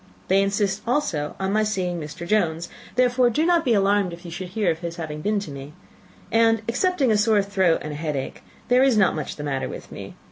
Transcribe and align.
They 0.29 0.41
insist 0.41 0.81
also 0.87 1.35
on 1.39 1.53
my 1.53 1.61
seeing 1.61 1.99
Mr. 1.99 2.25
Jones 2.25 2.69
therefore 2.95 3.29
do 3.29 3.45
not 3.45 3.63
be 3.63 3.75
alarmed 3.75 4.13
if 4.13 4.25
you 4.25 4.31
should 4.31 4.47
hear 4.47 4.71
of 4.71 4.79
his 4.79 4.95
having 4.95 5.21
been 5.21 5.39
to 5.41 5.51
me 5.51 5.73
and, 6.31 6.63
excepting 6.67 7.11
a 7.11 7.17
sore 7.19 7.43
throat 7.43 7.81
and 7.83 7.93
a 7.93 7.97
headache, 7.97 8.41
there 8.67 8.81
is 8.81 8.97
not 8.97 9.15
much 9.15 9.35
the 9.35 9.43
matter 9.43 9.69
with 9.69 9.91
me. 9.91 10.15